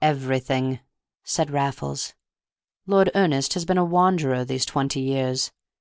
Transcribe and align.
"Everything," 0.00 0.78
said 1.24 1.50
Raffles. 1.50 2.14
"Lord 2.86 3.10
Ernest 3.16 3.54
has 3.54 3.64
been 3.64 3.78
a 3.78 3.84
wanderer 3.84 4.44
these 4.44 4.64
twenty 4.64 5.00
years. 5.00 5.50